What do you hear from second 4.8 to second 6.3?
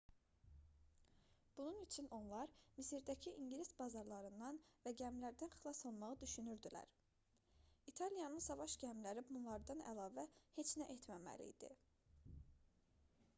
və gəmilərdən xilas olmağı